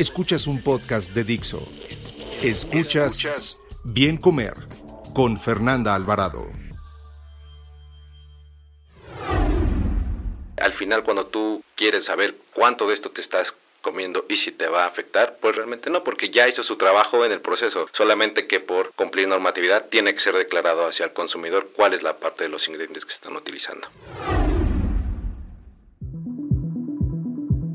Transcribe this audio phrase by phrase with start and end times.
[0.00, 1.68] Escuchas un podcast de Dixo.
[2.40, 4.54] Escuchas Bien Comer
[5.12, 6.50] con Fernanda Alvarado.
[10.56, 14.68] Al final, cuando tú quieres saber cuánto de esto te estás comiendo y si te
[14.68, 18.46] va a afectar, pues realmente no, porque ya hizo su trabajo en el proceso, solamente
[18.46, 22.44] que por cumplir normatividad tiene que ser declarado hacia el consumidor cuál es la parte
[22.44, 23.86] de los ingredientes que están utilizando.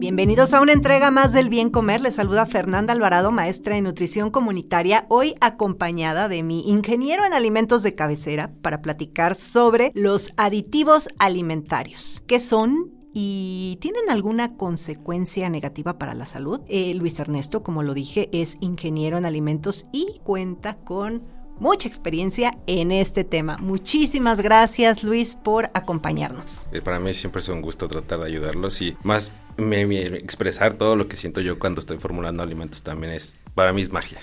[0.05, 1.99] Bienvenidos a una entrega más del Bien Comer.
[1.99, 7.81] Les saluda Fernanda Alvarado, maestra en nutrición comunitaria, hoy acompañada de mi ingeniero en alimentos
[7.81, 12.21] de cabecera para platicar sobre los aditivos alimentarios.
[12.27, 12.91] ¿Qué son?
[13.17, 16.59] y tienen alguna consecuencia negativa para la salud.
[16.67, 21.23] Eh, Luis Ernesto, como lo dije, es ingeniero en alimentos y cuenta con
[21.57, 23.57] mucha experiencia en este tema.
[23.57, 26.67] Muchísimas gracias Luis por acompañarnos.
[26.71, 30.95] Eh, para mí siempre es un gusto tratar de ayudarlos y más me, expresar todo
[30.95, 34.19] lo que siento yo cuando estoy formulando alimentos también es, para mí es magia.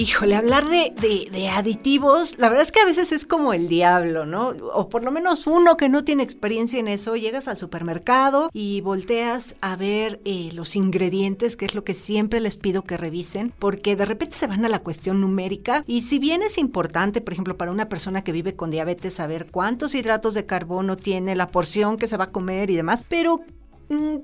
[0.00, 0.94] Híjole, hablar de,
[1.30, 4.48] de, aditivos, la verdad es que a veces es como el diablo, ¿no?
[4.72, 8.80] O por lo menos uno que no tiene experiencia en eso, llegas al supermercado y
[8.80, 13.52] volteas a ver eh, los ingredientes, que es lo que siempre les pido que revisen,
[13.58, 17.34] porque de repente se van a la cuestión numérica y si bien es importante, por
[17.34, 21.48] ejemplo, para una persona que vive con diabetes, saber cuántos hidratos de carbono tiene, la
[21.48, 23.42] porción que se va a comer y demás, pero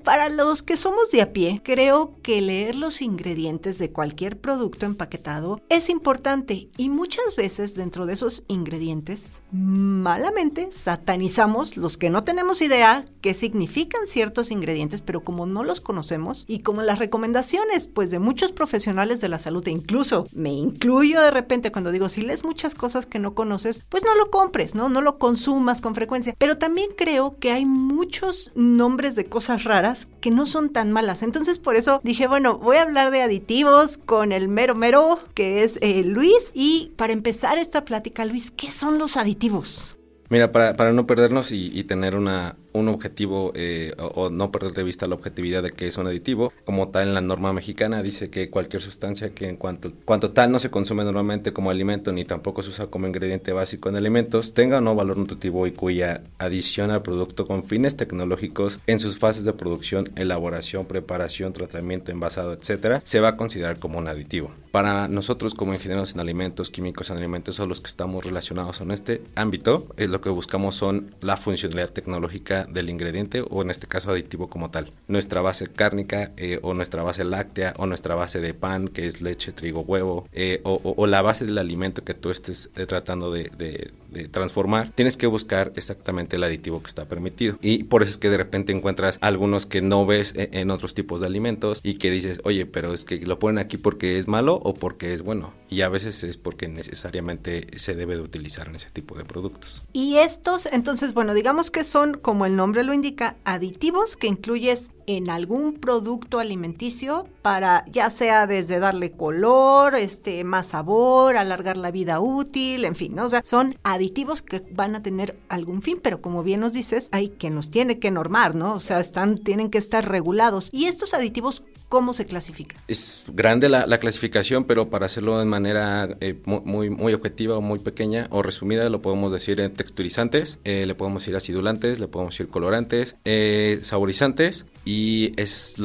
[0.03, 4.85] para los que somos de a pie, creo que leer los ingredientes de cualquier producto
[4.85, 12.23] empaquetado es importante y muchas veces dentro de esos ingredientes, malamente satanizamos los que no
[12.23, 17.87] tenemos idea qué significan ciertos ingredientes, pero como no los conocemos y como las recomendaciones
[17.87, 22.07] pues de muchos profesionales de la salud e incluso me incluyo de repente cuando digo
[22.07, 24.87] si lees muchas cosas que no conoces, pues no lo compres, ¿no?
[24.87, 30.07] No lo consumas con frecuencia, pero también creo que hay muchos nombres de cosas raras
[30.21, 31.23] que no son tan malas.
[31.23, 35.63] Entonces por eso dije, bueno, voy a hablar de aditivos con el mero mero, que
[35.63, 36.51] es eh, Luis.
[36.53, 39.97] Y para empezar esta plática, Luis, ¿qué son los aditivos?
[40.29, 44.83] Mira, para, para no perdernos y tener una, un objetivo eh, o, no perder de
[44.83, 46.53] vista la objetividad de que es un aditivo.
[46.65, 50.51] Como tal, en la norma mexicana dice que cualquier sustancia que en cuanto, cuanto tal
[50.51, 54.53] no se consume normalmente como alimento ni tampoco se usa como ingrediente básico en alimentos,
[54.53, 59.19] tenga o no valor nutritivo y cuya adición al producto con fines tecnológicos en sus
[59.19, 64.51] fases de producción, elaboración, preparación, tratamiento, envasado, etcétera, se va a considerar como un aditivo.
[64.77, 68.91] Para nosotros como ingenieros en alimentos, químicos en alimentos, o los que estamos relacionados en
[68.91, 73.87] este ámbito, es lo que buscamos son la funcionalidad tecnológica del ingrediente o en este
[73.87, 74.91] caso aditivo como tal.
[75.07, 79.23] Nuestra base cárnica eh, o nuestra base láctea o nuestra base de pan que es
[79.23, 83.91] leche, trigo, huevo eh, o, la base del alimento que tú estés eh, tratando de,
[84.29, 87.57] transformar, tienes que buscar exactamente el aditivo que está permitido.
[87.61, 91.19] Y por eso es que de repente encuentras algunos que no ves en, otros tipos
[91.21, 94.61] de alimentos y que dices, oye, pero es que lo ponen aquí porque es malo
[94.67, 95.53] o porque es bueno.
[95.69, 99.81] Y a veces es porque necesariamente se debe de utilizar en ese tipo de productos.
[99.93, 104.91] Y estos, entonces, bueno, digamos que son como el nombre lo indica, aditivos que incluyes
[105.05, 111.91] en algún producto alimenticio para ya sea desde darle color, este más sabor, alargar la
[111.91, 116.21] vida útil, en fin, o sea, son aditivos que van a tener algún fin, pero
[116.21, 118.73] como bien nos dices, hay que nos tiene que normar, ¿no?
[118.73, 120.67] O sea, están tienen que estar regulados.
[120.73, 122.75] Y estos aditivos ¿Cómo se clasifica?
[122.89, 127.79] Es grande la, clasificación, pero para hacerlo de manera eh, muy, muy objetiva o muy
[127.79, 132.33] pequeña o resumida, lo podemos decir en texturizantes, eh, le podemos decir acidulantes, le podemos
[132.33, 135.75] decir colorantes, eh, saborizantes y es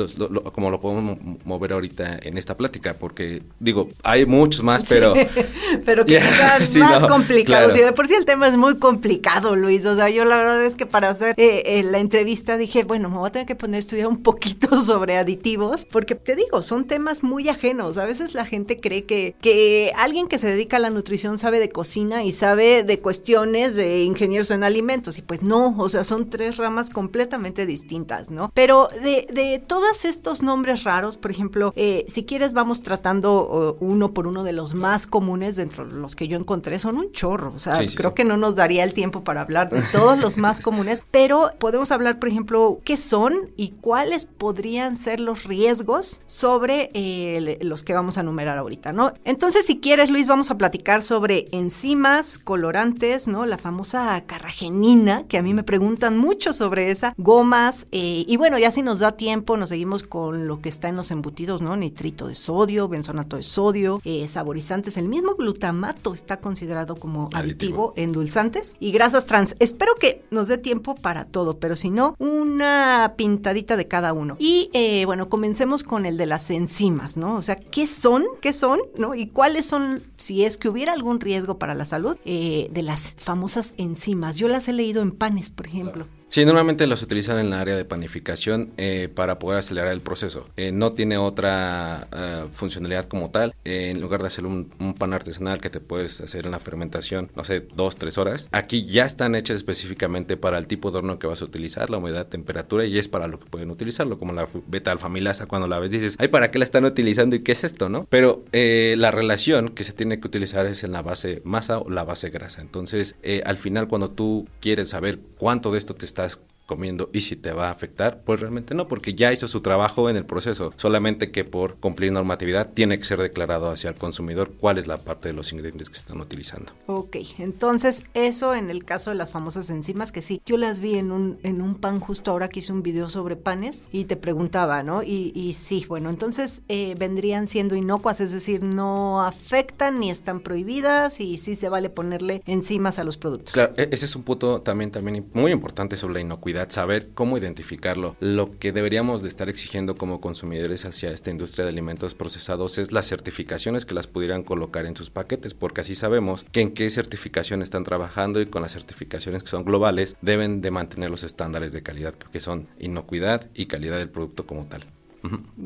[0.52, 5.14] como lo podemos mover ahorita en esta plática, porque digo, hay muchos más, pero...
[5.84, 6.20] pero que
[6.78, 7.74] más complicados.
[7.74, 9.86] Y de por sí el tema es muy complicado, Luis.
[9.86, 13.28] O sea, yo la verdad es que para hacer la entrevista dije, bueno, me voy
[13.28, 17.24] a tener que poner a estudiar un poquito sobre aditivos porque te digo, son temas
[17.24, 17.98] muy ajenos.
[17.98, 21.58] A veces la gente cree que, que alguien que se dedica a la nutrición sabe
[21.58, 25.18] de cocina y sabe de cuestiones de ingenieros en alimentos.
[25.18, 28.52] Y pues no, o sea, son tres ramas completamente distintas, ¿no?
[28.54, 33.84] Pero de, de todos estos nombres raros, por ejemplo, eh, si quieres vamos tratando uh,
[33.84, 37.12] uno por uno de los más comunes dentro de los que yo encontré, son un
[37.12, 38.14] chorro, o sea, Sí, sí, creo sí.
[38.16, 41.90] que no nos daría el tiempo para hablar de todos los más comunes, pero podemos
[41.92, 47.94] hablar, por ejemplo, qué son y cuáles podrían ser los riesgos sobre eh, los que
[47.94, 49.12] vamos a enumerar ahorita, ¿no?
[49.24, 53.46] Entonces, si quieres, Luis, vamos a platicar sobre enzimas, colorantes, ¿no?
[53.46, 58.58] La famosa carragenina, que a mí me preguntan mucho sobre esa, gomas, eh, y bueno,
[58.58, 61.76] ya si nos da tiempo, nos seguimos con lo que está en los embutidos, ¿no?
[61.76, 67.92] Nitrito de sodio, benzonato de sodio, eh, saborizantes, el mismo glutamato está considerado como aditivo,
[67.96, 69.56] endulzantes y grasas trans.
[69.58, 74.36] Espero que nos dé tiempo para todo, pero si no, una pintadita de cada uno.
[74.38, 77.36] Y eh, bueno, comencemos con el de las enzimas, ¿no?
[77.36, 78.24] O sea, ¿qué son?
[78.40, 78.80] ¿Qué son?
[78.98, 79.14] ¿No?
[79.14, 83.14] ¿Y cuáles son, si es que hubiera algún riesgo para la salud, eh, de las
[83.18, 84.36] famosas enzimas?
[84.36, 86.06] Yo las he leído en panes, por ejemplo.
[86.32, 90.46] Sí, normalmente los utilizan en el área de panificación eh, para poder acelerar el proceso.
[90.56, 93.54] Eh, no tiene otra eh, funcionalidad como tal.
[93.66, 97.44] En lugar de hacer un, pan artesanal que te puedes hacer en la fermentación, no
[97.44, 101.26] sé, dos, tres horas, aquí ya están hechas específicamente para el tipo de horno que
[101.26, 104.48] vas a utilizar, la humedad, temperatura, y es para lo que pueden utilizarlo, como la
[104.68, 107.62] beta alfamilasa, cuando la ves dices, ay, ¿para qué la están utilizando y qué es
[107.62, 108.06] esto, no?
[108.08, 112.04] Pero la relación que se tiene que utilizar es en la base masa o la
[112.04, 112.62] base grasa.
[112.62, 117.36] Entonces, al final, cuando tú quieres saber cuánto de esto te estás comiendo y si
[117.36, 120.72] te va a afectar, pues realmente no, porque ya hizo su trabajo en el proceso,
[120.76, 124.98] solamente que por cumplir normatividad tiene que ser declarado hacia el consumidor cuál es la
[124.98, 126.72] parte de los ingredientes que están utilizando.
[126.86, 130.96] Ok, entonces eso en el caso de las famosas enzimas, que sí, yo las vi
[130.96, 134.16] en un, en un pan justo ahora que hice un video sobre panes y te
[134.16, 135.02] preguntaba, ¿no?
[135.02, 140.40] Y, y sí, bueno, entonces eh, vendrían siendo inocuas, es decir, no afectan ni están
[140.40, 143.52] prohibidas y sí se vale ponerle enzimas a los productos.
[143.52, 147.38] Claro, e- ese es un punto también, también muy importante sobre la inocuidad, saber cómo
[147.38, 148.16] identificarlo.
[148.20, 152.92] Lo que deberíamos de estar exigiendo como consumidores hacia esta industria de alimentos procesados es
[152.92, 156.88] las certificaciones que las pudieran colocar en sus paquetes, porque así sabemos que en qué
[156.90, 161.72] certificación están trabajando y con las certificaciones que son globales deben de mantener los estándares
[161.72, 164.84] de calidad, que son inocuidad y calidad del producto como tal.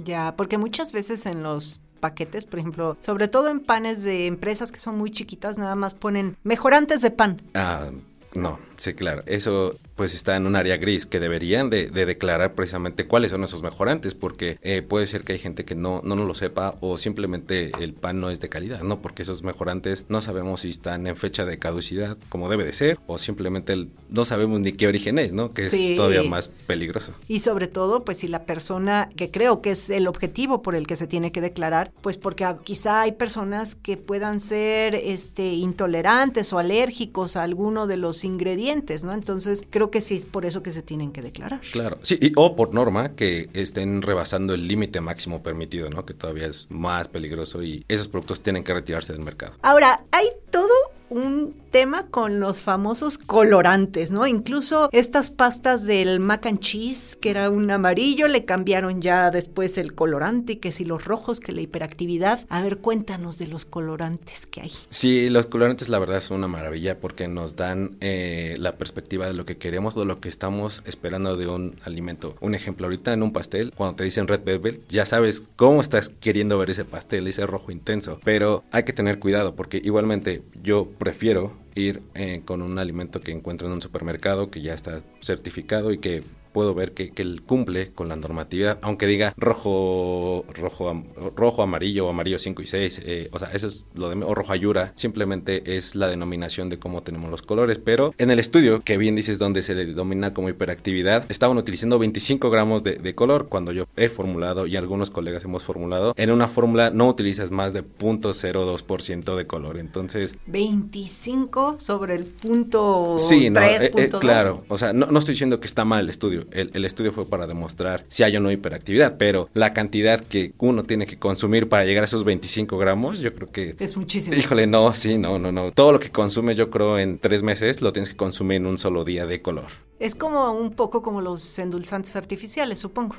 [0.05, 4.71] Ya, porque muchas veces en los paquetes, por ejemplo, sobre todo en panes de empresas
[4.71, 7.41] que son muy chiquitas, nada más ponen mejorantes de pan.
[7.55, 7.91] Ah,
[8.35, 9.23] no, sí, claro.
[9.27, 13.43] Eso pues está en un área gris que deberían de, de declarar precisamente cuáles son
[13.45, 16.75] esos mejorantes, porque eh, puede ser que hay gente que no, no nos lo sepa
[16.81, 18.99] o simplemente el pan no es de calidad, ¿no?
[19.01, 22.99] Porque esos mejorantes no sabemos si están en fecha de caducidad como debe de ser
[23.07, 25.51] o simplemente el- no sabemos ni qué origen es, ¿no?
[25.51, 25.93] Que Sí.
[25.93, 27.15] es todavía más peligroso.
[27.27, 30.87] Y sobre todo, pues si la persona, que creo que es el objetivo por el
[30.87, 36.53] que se tiene que declarar, pues porque quizá hay personas que puedan ser este, intolerantes
[36.53, 38.66] o alérgicos a alguno de los ingredientes,
[39.05, 39.13] ¿no?
[39.13, 41.61] Entonces creo que sí es por eso que se tienen que declarar.
[41.73, 46.05] Claro, sí, y- o por norma que estén rebasando el límite máximo permitido, ¿no?
[46.05, 49.55] Que todavía es más peligroso y esos productos tienen que retirarse del mercado.
[49.63, 50.66] Ahora, hay todo
[51.09, 54.27] un tema con los famosos colorantes, ¿no?
[54.27, 59.77] Incluso estas pastas del mac and cheese, que era un amarillo, le cambiaron ya después
[59.79, 62.41] el colorante, que si los rojos, que la hiperactividad.
[62.49, 64.73] A ver, cuéntanos de los colorantes que hay.
[64.89, 69.35] Sí, los colorantes la verdad son una maravilla porque nos dan eh, la perspectiva de
[69.35, 72.37] lo que queremos o de lo que estamos esperando de un alimento.
[72.41, 76.09] Un ejemplo, ahorita en un pastel, cuando te dicen red velvet, ya sabes cómo estás
[76.09, 78.19] queriendo ver ese pastel, ese rojo intenso.
[78.25, 83.33] Pero hay que tener cuidado porque igualmente yo prefiero ir eh, con un alimento que
[83.33, 86.23] encuentro en un supermercado que ya está certificado y que
[86.57, 91.05] puedo ver que, que él cumple con la normatividad, aunque diga rojo, rojo, am-
[91.37, 94.35] rojo, amarillo o amarillo 5 y 6, eh, o sea, eso es lo de, o
[94.35, 98.81] rojo ayura, simplemente es la denominación de cómo tenemos los colores, pero en el estudio,
[98.81, 103.15] que bien dices donde se le denomina como hiperactividad, estaban utilizando 25 gramos de, de
[103.15, 107.51] color, cuando yo he formulado y algunos colegas hemos formulado, en una fórmula no utilizas
[107.51, 113.91] más de 0.02% de color, entonces 25 sobre el punto Sí, no, 3, eh, eh,
[113.91, 114.65] punto claro.
[114.69, 116.46] O sea, no, no estoy diciendo que está mal el estudio.
[116.51, 120.53] El, el estudio fue para demostrar si hay o no hiperactividad, pero la cantidad que
[120.59, 123.77] uno tiene que consumir para llegar a esos 25 gramos, yo creo que...
[123.79, 124.37] Es muchísimo.
[124.37, 125.71] Híjole, no, sí, no, no, no.
[125.71, 128.79] Todo lo que consumes, yo creo, en tres meses, lo tienes que consumir en un
[128.79, 129.67] solo día de color.
[129.99, 133.17] Es como un poco como los endulzantes artificiales, supongo.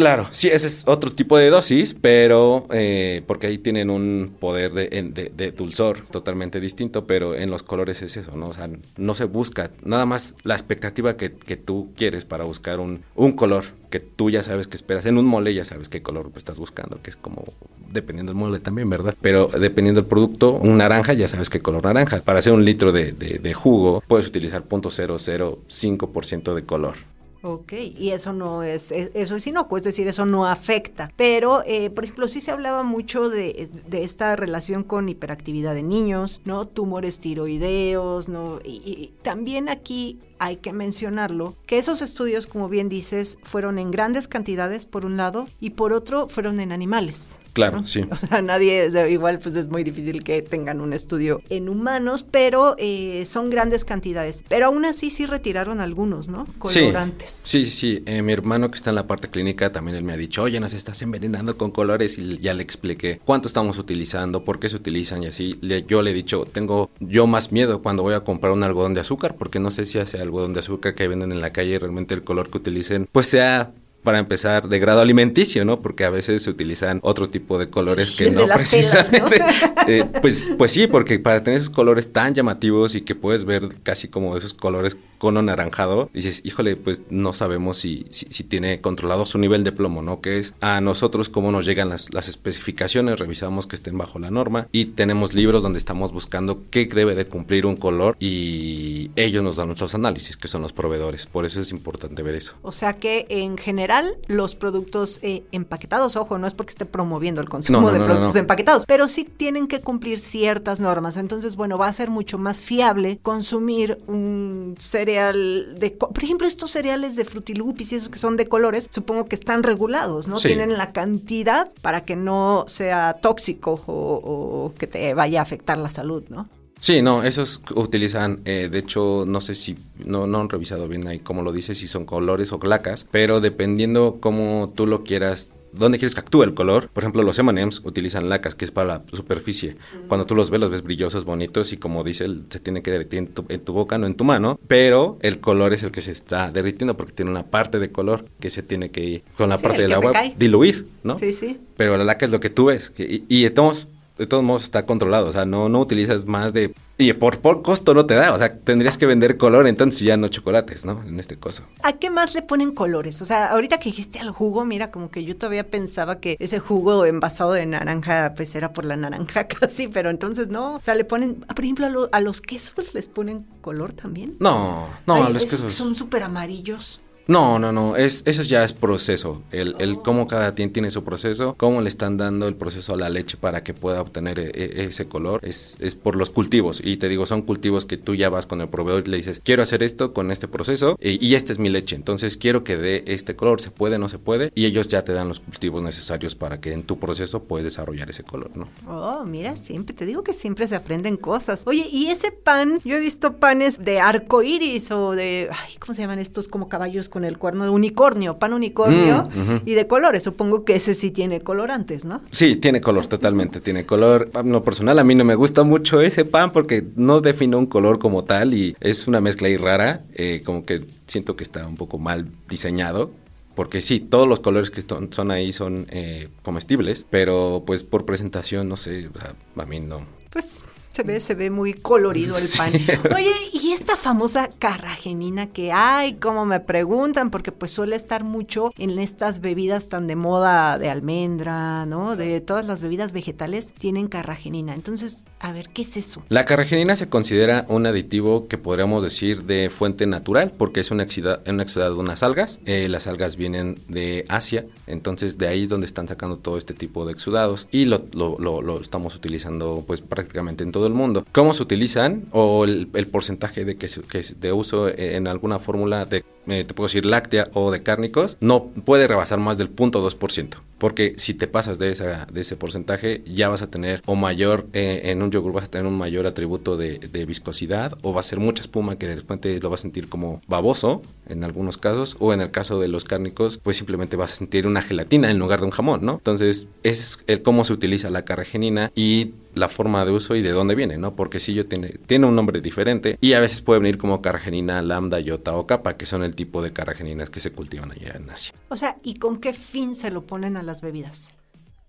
[0.00, 4.72] Claro, sí, ese es otro tipo de dosis, pero eh, porque ahí tienen un poder
[4.72, 8.48] de, dulzor totalmente distinto, pero en los colores es eso, ¿no?
[8.48, 13.02] O sea, no se busca nada más la expectativa que, tú quieres para buscar un,
[13.32, 15.04] color que tú ya sabes que esperas.
[15.04, 17.44] En un mole ya sabes qué color estás buscando, que es como,
[17.92, 19.14] dependiendo del mole también, ¿verdad?
[19.20, 22.22] Pero dependiendo del producto, un naranja ya sabes qué color naranja.
[22.22, 26.94] Para hacer un litro de, de- jugo puedes utilizar .005% de color.
[27.42, 31.10] Ok, y eso no es, e, eso es inocuo, es decir, eso no afecta.
[31.16, 36.42] Pero, eh, por ejemplo, sí se hablaba mucho de, esta relación con hiperactividad de niños,
[36.44, 36.66] ¿no?
[36.66, 38.60] Tumores tiroideos, ¿no?
[38.64, 44.26] Y también aquí hay que mencionarlo, que esos estudios, como bien dices, fueron en grandes
[44.26, 47.39] cantidades, por un lado, y por otro, fueron en animales.
[47.52, 48.04] Claro, sí.
[48.10, 52.74] O sea, nadie, igual pues es muy difícil que tengan un estudio en humanos, pero
[52.78, 54.44] eh, son grandes cantidades.
[54.48, 56.46] Pero aún así sí retiraron algunos, ¿no?
[56.58, 57.30] Colorantes.
[57.44, 58.02] Sí, sí, sí.
[58.06, 60.60] Eh, mi hermano que está en la parte clínica también él me ha dicho, oye,
[60.60, 64.76] nos estás envenenando con colores y ya le expliqué cuánto estamos utilizando, por qué se
[64.76, 65.58] utilizan y así.
[65.60, 68.94] Le, yo le he dicho, tengo yo más miedo cuando voy a comprar un algodón
[68.94, 71.78] de azúcar, porque no sé si hace algodón de azúcar que venden en la calle
[71.78, 75.80] realmente el color que utilicen, pues sea para empezar, de grado alimenticio, ¿no?
[75.80, 79.42] Porque a veces se utilizan otro tipo de colores que no precisamente.
[79.86, 83.68] Eh, pues, pues sí, porque para tener esos colores tan llamativos y que puedes ver
[83.82, 89.26] casi como esos colores cono naranjado, dices, híjole, pues no sabemos si, si, tiene controlado
[89.26, 90.22] su nivel de plomo, ¿no?
[90.22, 94.30] Que es a nosotros cómo nos llegan las, las especificaciones, revisamos que estén bajo la
[94.30, 99.44] norma y tenemos libros donde estamos buscando qué debe de cumplir un color y ellos
[99.44, 101.26] nos dan nuestros análisis, que son los proveedores.
[101.26, 102.54] Por eso es importante ver eso.
[102.62, 107.42] O sea que en general los productos eh, empaquetados, ojo, no es porque esté promoviendo
[107.42, 111.18] el consumo de productos empaquetados, pero sí tienen que cumplir ciertas normas.
[111.18, 116.70] Entonces, bueno, va a ser mucho más fiable consumir un cereal de, por ejemplo, estos
[116.70, 120.38] cereales de frutilupis y esos que son de colores, supongo que están regulados, ¿no?
[120.38, 125.90] Tienen la cantidad para que no sea tóxico o que te vaya a afectar la
[125.90, 126.48] salud, ¿no?
[126.80, 131.06] Sí, no, esos utilizan, eh, de hecho, no sé si, no, no han revisado bien
[131.08, 135.52] ahí cómo lo dice, si son colores o placas, pero dependiendo cómo tú lo quieras
[135.72, 136.88] dónde quieres que actúe el color.
[136.92, 139.76] Por ejemplo, los M&M's utilizan lacas, que es para la superficie.
[140.08, 143.30] Cuando tú los ves, los ves brillosos, bonitos y como dice, se tiene que derretir
[143.48, 144.58] en tu, boca, no en tu mano.
[144.66, 148.24] Pero el color es el que se está derritiendo porque tiene una parte de color
[148.40, 151.18] que se tiene que ir con la parte del agua diluir, ¿no?
[151.18, 151.58] Sí, sí.
[151.76, 152.92] Pero la laca es lo que tú ves.
[152.98, 153.86] y, y entonces
[154.20, 156.74] de todos modos está controlado, o sea, no, no utilizas más de...
[156.98, 160.18] Y por, por costo no te da, o sea, tendrías que vender color, entonces ya
[160.18, 161.02] no chocolates, ¿no?
[161.04, 161.62] En este caso.
[161.82, 163.22] ¿A qué más le ponen colores?
[163.22, 166.58] O sea, ahorita que dijiste al jugo, mira, como que yo todavía pensaba que ese
[166.58, 170.74] jugo envasado de naranja, pues era por la naranja casi, pero entonces no.
[170.74, 174.36] O sea, le ponen, por ejemplo, a, los quesos les ponen color también.
[174.38, 175.72] No, no, a los quesos.
[175.72, 177.00] son súper amarillos.
[177.30, 181.04] No, no, no, es, eso ya es proceso, el, el cómo cada quien tiene su
[181.04, 184.50] proceso, cómo le están dando el proceso a la leche para que pueda obtener e,
[184.52, 188.16] e, ese color, es, es por los cultivos, y te digo, son cultivos que tú
[188.16, 191.36] ya vas con el proveedor y le dices, quiero hacer esto con este proceso, y,
[191.36, 194.50] esta es mi leche, entonces quiero que dé este color, se puede, no se puede,
[194.56, 198.10] y ellos ya te dan los cultivos necesarios para que en tu proceso puedas desarrollar
[198.10, 198.66] ese color, ¿no?
[198.88, 201.62] Oh, mira, siempre, te digo que siempre se aprenden cosas.
[201.66, 205.94] Oye, y ese pan, yo he visto panes de arco iris o de, ay, ¿cómo
[205.94, 209.86] se llaman estos como caballos con el cuerno de unicornio, pan unicornio mm, y de
[209.86, 210.22] colores.
[210.22, 212.22] Supongo que ese sí tiene colorantes, ¿no?
[212.30, 214.30] Sí, tiene color, totalmente tiene color.
[214.44, 217.98] lo personal, a mí no me gusta mucho ese pan porque no defino un color
[217.98, 221.76] como tal y es una mezcla ahí rara, eh, como que siento que está un
[221.76, 223.10] poco mal diseñado
[223.54, 228.68] porque sí, todos los colores que son ahí son eh, comestibles, pero pues por presentación,
[228.68, 229.10] no sé,
[229.56, 230.06] a mí no.
[230.30, 232.72] Pues se ve, se ve muy colorido el pan.
[233.14, 238.72] Oye, y esta famosa carragenina que hay, como me preguntan, porque pues suele estar mucho
[238.78, 242.16] en estas bebidas tan de moda de almendra, ¿no?
[242.16, 244.74] De todas las bebidas vegetales tienen carragenina.
[244.74, 246.22] Entonces, a ver, ¿qué es eso?
[246.28, 251.00] La carragenina se considera un aditivo que podríamos decir de fuente natural, porque es un
[251.00, 252.60] exudado, un exudado de unas algas.
[252.66, 256.74] Eh, las algas vienen de Asia, entonces de ahí es donde están sacando todo este
[256.74, 260.94] tipo de exudados y lo, lo, lo, lo estamos utilizando pues prácticamente en todo el
[260.94, 261.24] mundo.
[261.32, 266.24] ¿Cómo se utilizan o el, porcentaje de que, que de uso en alguna fórmula de
[266.46, 270.56] eh, te puedo decir láctea o de cárnicos, no puede rebasar más del 0.2%.
[270.80, 274.66] Porque si te pasas de, esa, de ese porcentaje, ya vas a tener o mayor,
[274.72, 278.22] eh, en un yogur vas a tener un mayor atributo de, viscosidad o va a
[278.22, 282.16] ser mucha espuma que de repente lo vas a sentir como baboso en algunos casos
[282.18, 285.38] o en el caso de los cárnicos, pues simplemente vas a sentir una gelatina en
[285.38, 286.14] lugar de un jamón, ¿no?
[286.14, 290.52] Entonces, es el cómo se utiliza la carragenina y la forma de uso y de
[290.52, 291.14] dónde viene, ¿no?
[291.14, 294.80] Porque si yo tiene, tiene un nombre diferente y a veces puede venir como carragenina,
[294.82, 298.30] lambda, iota o capa, que son el tipo de carrageninas que se cultivan allá en
[298.30, 298.54] Asia.
[298.70, 301.34] O sea, ¿y con qué fin se lo ponen a las bebidas?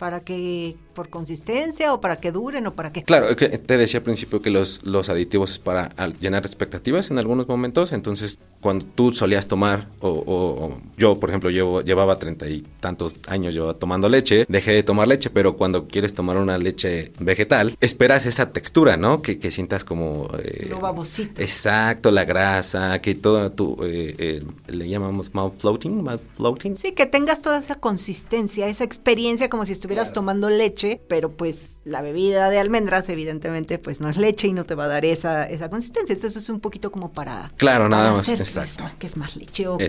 [0.02, 3.04] ¿Para que por consistencia o para que duren o para qué?
[3.04, 5.90] Claro, que te decía al principio que los, los aditivos es para
[6.20, 11.82] llenar expectativas en algunos momentos, entonces cuando tú solías tomar, o, yo por ejemplo llevo,
[11.84, 16.16] llevaba treinta y tantos años yo tomando leche, dejé de tomar leche, pero cuando quieres
[16.16, 19.22] tomar una leche vegetal, esperas esa textura, ¿no?
[19.22, 20.32] Que, que sientas como...
[20.44, 21.40] Eh, Lo babosito.
[21.40, 26.76] Exacto, la grasa, que todo tu, eh, eh, le llamamos mouth floating, mouth floating.
[26.76, 31.78] Sí, que tengas toda esa consistencia, esa experiencia como si estuvieras tomando leche, pero pues
[31.84, 35.06] la bebida de almendras evidentemente pues no es leche y no te va a dar
[35.06, 37.52] esa, esa consistencia, entonces es un poquito como para...
[37.58, 38.86] Claro, nada más, exacto.
[39.00, 39.82] que es más leche, ok.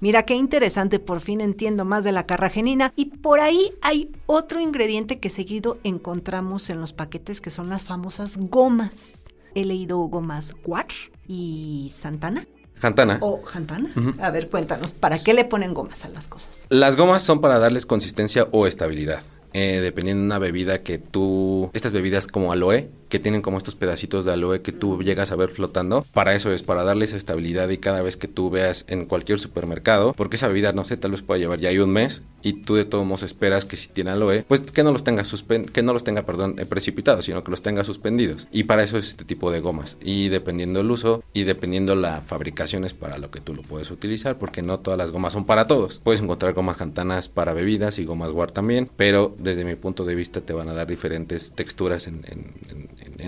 [0.00, 4.60] Mira qué interesante, por fin entiendo más de la carragenina y por ahí hay otro
[4.60, 9.24] ingrediente que seguido encontramos en los paquetes que son las famosas gomas.
[9.54, 10.86] He leído gomas Guar
[11.26, 12.46] y Santana.
[12.80, 13.18] Jantana.
[13.20, 13.90] O Jantana.
[14.20, 16.66] A ver, cuéntanos, ¿para qué le ponen gomas a las cosas?
[16.70, 19.22] Las gomas son para darles consistencia o estabilidad.
[19.52, 23.74] Eh, dependiendo de una bebida que tú, estas bebidas como aloe, que tienen como estos
[23.74, 26.06] pedacitos de aloe que tú llegas a ver flotando.
[26.14, 30.14] Para eso es, para darles estabilidad y cada vez que tú veas en cualquier supermercado,
[30.14, 32.74] porque esa bebida, no sé, tal vez pueda llevar ya hay un mes y tú
[32.76, 35.24] de todos modos esperas que si tiene aloe, pues que no los tenga
[35.72, 38.48] que no los tenga, perdón, eh, precipitados, sino que los tenga suspendidos.
[38.50, 39.98] Y para eso es este tipo de gomas.
[40.00, 43.90] Y dependiendo el uso y dependiendo la fabricación es para lo que tú lo puedes
[43.90, 46.00] utilizar, porque no todas las gomas son para todos.
[46.02, 50.14] Puedes encontrar gomas cantanas para bebidas y gomas guard también, pero desde mi punto de
[50.14, 52.20] vista te van a dar diferentes texturas en,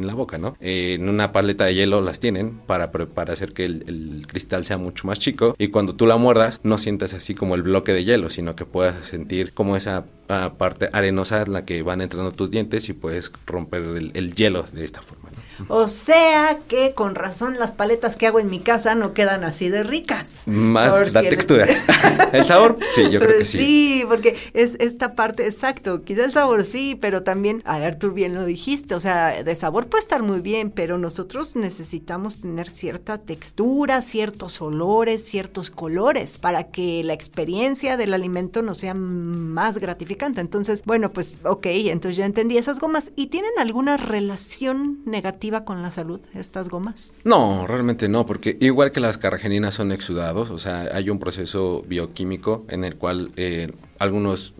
[0.07, 0.57] la boca, ¿no?
[0.61, 4.79] Eh, en una paleta de hielo las tienen para, para hacer que el, cristal sea
[4.79, 8.05] mucho más chico y cuando tú la muerdas no sientas así como el bloque de
[8.05, 12.33] hielo, sino que puedas sentir como esa ah, parte arenosa en la que van entrando
[12.33, 15.22] tus dientes y puedes romper el, hielo de esta forma.
[15.69, 19.69] O sea que con razón las paletas que hago en mi casa no quedan así
[19.69, 20.43] de ricas.
[20.47, 21.67] Más la textura.
[22.33, 23.59] el sabor, sí, yo creo que sí.
[23.59, 28.13] Sí, porque es esta parte, exacto, quizá el sabor sí, pero también, a ver, tú
[28.13, 32.69] bien lo dijiste, o sea, de sabor puede estar muy bien, pero nosotros necesitamos tener
[32.69, 39.79] cierta textura, ciertos olores, ciertos colores, para que la experiencia del alimento nos sea más
[39.79, 40.41] gratificante.
[40.41, 43.13] Entonces, bueno, pues ok, entonces ya entendí esas gomas.
[43.17, 47.15] ¿Y tienen alguna relación negativa con la salud estas gomas?
[47.25, 51.83] No, realmente no, porque igual que las carrageninas son exudados, o sea, hay un proceso
[51.87, 54.55] bioquímico en el cual eh, algunos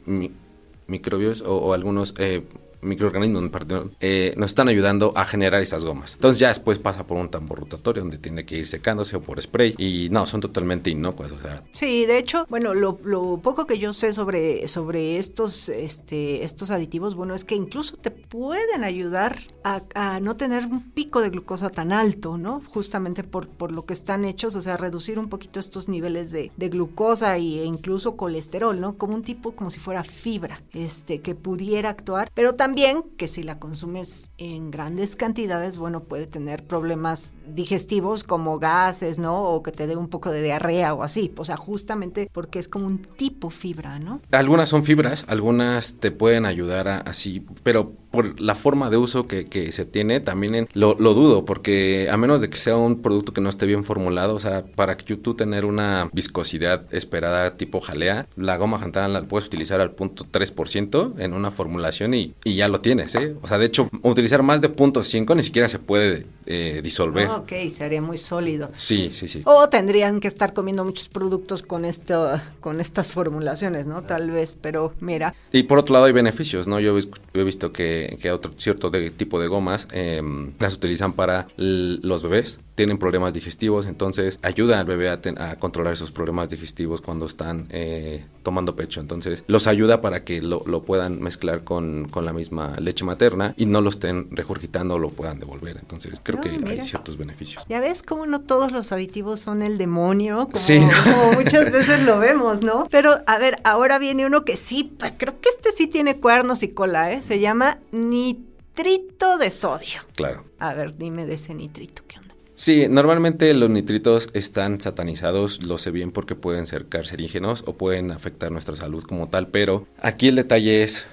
[0.87, 2.45] microbios o, algunos eh,
[2.83, 6.15] microorganismos perdón, eh, nos están ayudando a generar esas gomas.
[6.15, 9.41] Entonces ya después pasa por un tambor rotatorio donde tiene que ir secándose o por
[9.41, 11.33] spray y no, son totalmente inocuas.
[11.73, 12.97] Sí, de hecho, bueno, lo,
[13.43, 18.11] poco que yo sé sobre, sobre estos, este, estos aditivos, bueno, es que incluso te
[18.11, 22.63] pueden ayudar a, no tener un pico de glucosa tan alto, ¿no?
[22.69, 26.51] Justamente por, por lo que están hechos, o sea, reducir un poquito estos niveles de,
[26.57, 28.97] de glucosa e incluso colesterol, ¿no?
[28.97, 33.29] Como un tipo, como si fuera fibra, este, que pudiera actuar, pero también también que
[33.29, 39.45] si la consumes en grandes cantidades, bueno, puede tener problemas digestivos como gases, ¿no?
[39.45, 41.31] O que te dé un poco de diarrea o así.
[41.37, 44.23] O sea, justamente porque es como un tipo fibra, ¿no?
[44.31, 49.27] Algunas son fibras, algunas te pueden ayudar a, así, pero por la forma de uso
[49.27, 53.01] que, que se tiene, también lo, lo, dudo, porque a menos de que sea un
[53.01, 57.57] producto que no esté bien formulado, o sea, para que tú tener una viscosidad esperada
[57.57, 62.35] tipo jalea, la goma jantana la puedes utilizar al punto 3% en una formulación y,
[62.45, 63.35] y, ya lo tienes, ¿eh?
[63.43, 67.29] O sea, de hecho, utilizar más de punto 5 ni siquiera se puede eh, disolver.
[67.29, 68.71] Ah, ok, sería muy sólido.
[68.77, 69.43] Sí, sí, sí.
[69.45, 74.03] O tendrían que estar comiendo muchos productos con, esto, con estas formulaciones, ¿no?
[74.03, 75.35] Tal vez, pero mira.
[75.53, 76.81] Y por otro lado hay beneficios, ¿no?
[76.81, 76.97] Yo
[77.35, 77.83] he visto que
[78.21, 82.61] que, otro cierto de, tipo de gomas em, las utilizan para los bebés.
[82.75, 88.25] Tienen problemas digestivos, entonces ayuda al bebé a, controlar esos problemas digestivos cuando están eh,
[88.43, 89.01] tomando pecho.
[89.01, 93.81] Entonces los ayuda para que lo, puedan mezclar con, la misma leche materna y no
[93.81, 95.77] lo estén regurgitando o lo puedan devolver.
[95.79, 97.65] Entonces creo que hay ciertos beneficios.
[97.69, 102.63] Ya ves cómo no todos los aditivos son el demonio, como, muchas veces lo vemos,
[102.63, 102.89] ¿no?
[102.91, 106.69] Pero a ver, ahora viene uno que sí, creo que este sí tiene cuernos y
[106.69, 107.23] cola, ¿eh?
[107.23, 110.01] Se llama nitrito de sodio.
[110.15, 110.45] Claro.
[110.59, 112.22] A ver, dime de ese nitrito, ¿qué?
[112.55, 118.11] Sí, normalmente los nitritos están satanizados, lo sé bien porque pueden ser carcerígenos o pueden
[118.11, 121.07] afectar nuestra salud como tal, pero aquí el detalle es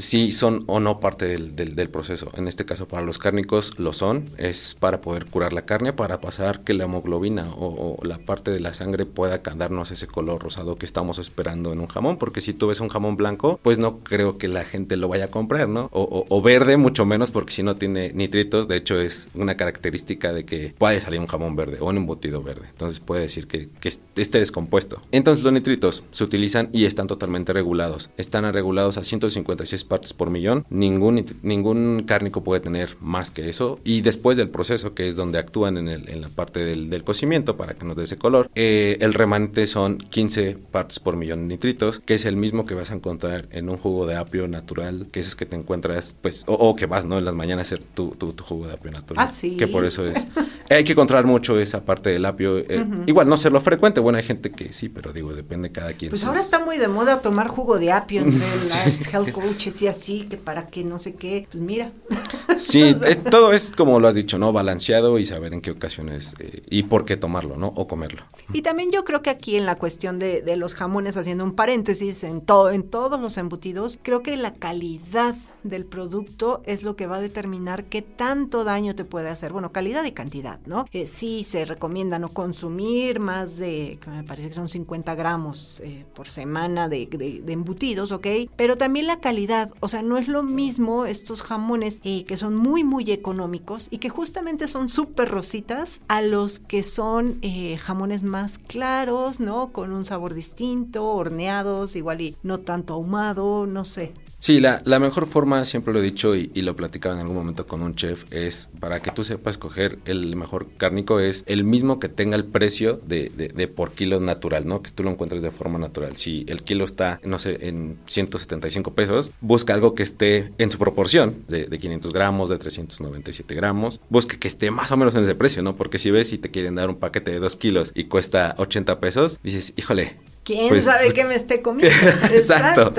[0.00, 2.30] si son o no parte del, del, proceso.
[2.34, 6.20] En este caso, para los cárnicos lo son, es para poder curar la carne, para
[6.20, 10.76] pasar que la hemoglobina o, la parte de la sangre pueda darnos ese color rosado
[10.76, 13.98] que estamos esperando en un jamón, porque si tú ves un jamón blanco, pues no
[13.98, 15.88] creo que la gente lo vaya a comprar, ¿no?
[15.92, 20.32] O, o verde, mucho menos, porque si no tiene nitritos, de hecho es una característica
[20.32, 22.66] de que puede salir un jamón verde o un embutido verde.
[22.70, 25.02] Entonces puede decir que, que esté descompuesto.
[25.10, 28.10] Entonces los nitritos se utilizan y están totalmente regulados.
[28.16, 30.64] Están regulados a 156 partes por millón.
[30.70, 33.80] Ningún, ningún cárnico puede tener más que eso.
[33.84, 37.04] Y después del proceso, que es donde actúan en, el, en la parte del, del,
[37.04, 41.40] cocimiento para que nos dé ese color, eh, el remanente son 15 partes por millón
[41.40, 44.46] de nitritos, que es el mismo que vas a encontrar en un jugo de apio
[44.46, 47.18] natural, que es que te encuentras, pues, o, que vas, ¿no?
[47.18, 49.26] En las mañanas a hacer tu, tu, jugo de apio natural.
[49.26, 49.56] Ah, sí.
[49.56, 50.26] Que por eso es.
[50.70, 52.58] hay que controlar mucho esa parte del apio.
[52.58, 54.00] Eh, igual, no serlo frecuente.
[54.00, 56.10] Bueno, hay gente que sí, pero digo, depende cada quien.
[56.10, 59.86] Pues ahora está muy de moda tomar jugo de apio entre las health coaches y
[59.86, 61.92] así, que para que no sé qué, pues mira.
[62.58, 62.94] Sí,
[63.30, 64.52] todo es como lo has dicho, ¿no?
[64.52, 67.68] Balanceado y saber en qué ocasiones eh, y por qué tomarlo, ¿no?
[67.68, 68.24] O comerlo.
[68.52, 71.54] Y también yo creo que aquí en la cuestión de, de los jamones, haciendo un
[71.54, 76.96] paréntesis, en, todo en todos los embutidos, creo que la calidad del producto es lo
[76.96, 79.52] que va a determinar qué tanto daño te puede hacer.
[79.52, 80.86] Bueno, calidad y cantidad, ¿no?
[80.92, 86.04] Eh, sí se recomienda no consumir más de, me parece que son 50 gramos eh,
[86.14, 87.08] por semana de,
[87.48, 88.26] embutidos, ¿ok?
[88.56, 92.56] Pero también la calidad, o sea, no es lo mismo estos jamones eh, que son
[92.56, 97.40] muy, muy económicos y que justamente son súper rositas a los que son
[97.78, 99.72] jamones más claros, ¿no?
[99.72, 104.12] Con un sabor distinto, horneados, igual y no tanto ahumado, no sé.
[104.40, 107.66] Sí, la, la, mejor forma, siempre lo he dicho y, lo platicaba en algún momento
[107.66, 112.00] con un chef, es para que tú sepas escoger el mejor cárnico, es el mismo
[112.00, 114.82] que tenga el precio de, de, por kilo natural, ¿no?
[114.82, 116.16] Que tú lo encuentres de forma natural.
[116.16, 120.78] Si el kilo está, no sé, en 175 pesos, busca algo que esté en su
[120.78, 125.24] proporción, de, de 500 gramos, de 397 gramos, busca que esté más o menos en
[125.24, 125.76] ese precio, ¿no?
[125.76, 129.00] Porque si ves si te quieren dar un paquete de 2 kilos y cuesta 80
[129.00, 130.16] pesos, dices, híjole.
[130.44, 131.94] ¿Quién pues, sabe qué me esté comiendo?
[132.32, 132.94] Exacto.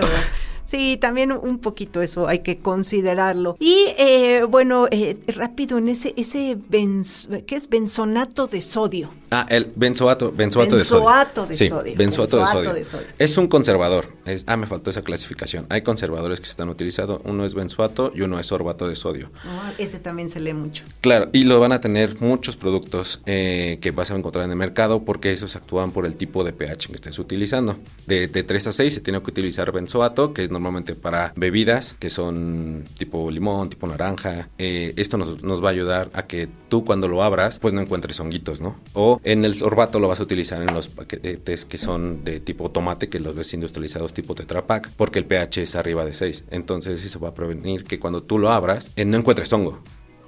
[0.65, 3.57] Sí, también un poquito eso hay que considerarlo.
[3.59, 6.57] Y eh, bueno, eh, rápido, en ese, ese
[7.45, 7.69] ¿qué es?
[7.69, 9.09] Benzonato de sodio.
[9.33, 11.47] Ah, el benzoato, benzoato, de sodio.
[11.47, 11.95] De sí, sodio.
[11.95, 12.73] Benzoato, de, sodio.
[12.73, 13.07] de, sodio.
[13.17, 14.09] Es un conservador.
[14.25, 15.67] Es, ah, me faltó esa clasificación.
[15.69, 17.21] Hay conservadores que se están utilizando.
[17.23, 19.31] Uno es benzoato y uno es sorbato de sodio.
[19.45, 20.83] Ah, ese también se lee mucho.
[20.99, 24.57] Claro, y lo van a tener muchos productos eh, que vas a encontrar en el
[24.57, 27.77] mercado porque esos actúan por el tipo de pH que estés utilizando.
[28.07, 31.95] De, de 3 a 6 se tiene que utilizar benzoato, que es normalmente para bebidas
[31.99, 34.49] que son tipo limón, tipo naranja.
[34.57, 37.79] Eh, esto nos, nos, va a ayudar a que tú cuando lo abras, pues no
[37.79, 38.75] encuentres honguitos, ¿no?
[38.93, 42.71] O en el sorbato lo vas a utilizar en los paquetes que son de tipo
[42.71, 46.45] tomate, que los ves industrializados tipo Tetra Pak, porque el pH es arriba de 6.
[46.49, 49.81] Entonces eso va a prevenir que cuando tú lo abras, eh, no encuentres hongo.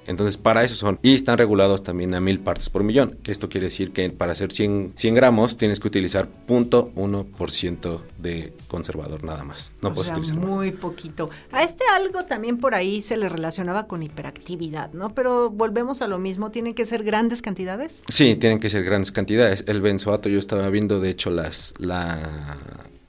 [0.06, 0.98] Entonces, para eso son.
[1.02, 3.18] Y están regulados también a mil partes por millón.
[3.22, 8.52] Que esto quiere decir que para hacer 100, 100 gramos tienes que utilizar 0.1% de
[8.68, 9.72] conservador nada más.
[9.82, 11.30] No puedes utilizar muy poquito.
[11.52, 15.10] A este algo también por ahí se le relacionaba con hiperactividad, ¿no?
[15.10, 16.50] Pero volvemos a lo mismo.
[16.50, 18.04] ¿Tienen que ser grandes cantidades?
[18.08, 19.64] Sí, tienen que ser grandes cantidades.
[19.66, 22.58] El benzoato, yo estaba viendo, de hecho, las, la,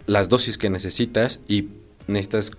[0.06, 1.70] las dosis que necesitas y
[2.08, 2.52] necesitas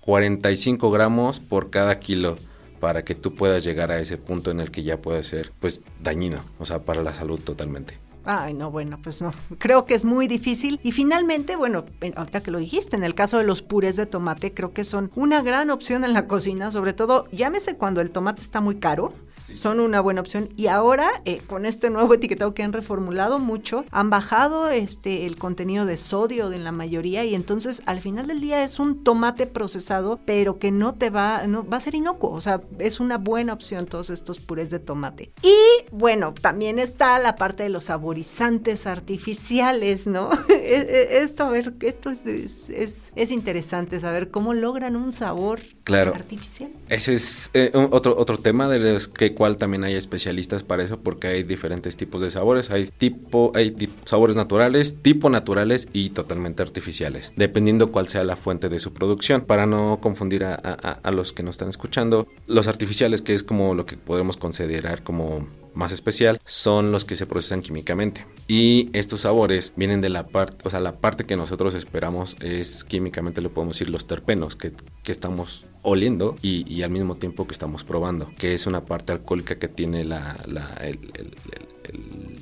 [0.00, 2.36] 45 gramos por cada kilo
[2.82, 5.82] para que tú puedas llegar a ese punto en el que ya puede ser pues
[6.02, 7.96] dañino, o sea, para la salud totalmente.
[8.24, 9.30] Ay, no, bueno, pues no.
[9.58, 10.80] Creo que es muy difícil.
[10.82, 11.84] Y finalmente, bueno,
[12.16, 15.12] ahorita que lo dijiste, en el caso de los purés de tomate, creo que son
[15.14, 19.12] una gran opción en la cocina, sobre todo, llámese cuando el tomate está muy caro
[19.54, 20.50] son una buena opción.
[20.56, 25.36] Y ahora, eh, con este nuevo etiquetado que han reformulado mucho, han bajado este el
[25.36, 29.46] contenido de sodio en la mayoría y entonces al final del día es un tomate
[29.46, 32.30] procesado, pero que no te va, no va a ser inocuo.
[32.30, 35.32] O sea, es una buena opción todos estos purés de tomate.
[35.42, 35.54] Y
[35.90, 40.30] bueno, también está la parte de los saborizantes artificiales, ¿no?
[40.62, 45.60] E, e, esto, a ver, esto es, es, es, interesante saber cómo logran un sabor
[45.90, 46.70] artificial.
[46.88, 51.00] Ese es eh, otro, otro tema de los que cual también hay especialistas para eso
[51.00, 52.70] porque hay diferentes tipos de sabores.
[52.70, 58.68] Hay tipo, hay sabores naturales, tipo naturales y totalmente artificiales, dependiendo cuál sea la fuente
[58.68, 59.42] de su producción.
[59.42, 63.74] Para no confundir a, a los que nos están escuchando, los artificiales, que es como
[63.74, 68.26] lo que podemos considerar como más especial son los que se procesan químicamente.
[68.48, 72.84] Y estos sabores vienen de la parte, o sea, la parte que nosotros esperamos es
[72.84, 77.46] químicamente, le podemos decir, los terpenos que, que estamos oliendo y, y, al mismo tiempo
[77.46, 81.34] que estamos probando, que es una parte alcohólica que tiene la, la el, el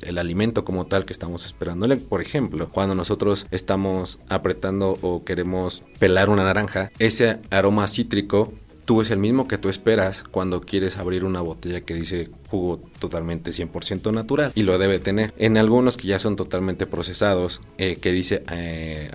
[0.02, 1.96] el alimento como tal que estamos esperándole.
[1.96, 8.52] Por ejemplo, cuando nosotros estamos apretando o queremos pelar una naranja, ese aroma cítrico
[8.90, 12.82] tú es el mismo que tú esperas cuando quieres abrir una botella que dice jugo
[12.98, 15.32] totalmente 100% natural y lo debe tener.
[15.38, 19.08] En algunos que ya son totalmente procesados, eh, que dice eh,